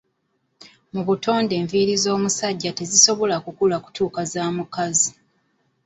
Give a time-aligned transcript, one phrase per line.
[0.93, 5.11] Mu butonde enviiri ez'omusajja tezisobola kukula kutuuka za mukazi.